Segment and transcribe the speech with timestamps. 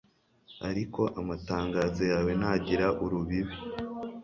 [0.69, 3.55] ariko amatangazo yawe ntagira urubibi